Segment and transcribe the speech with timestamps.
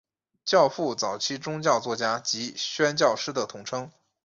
[0.43, 3.91] 教父早期宗教作家及宣教师的统称。